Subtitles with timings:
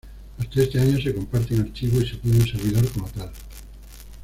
[0.39, 3.31] Hasta este año se comparten archivos y se tiene un servidor como tal.